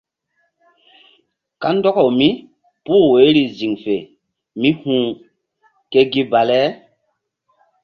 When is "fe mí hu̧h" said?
3.83-5.09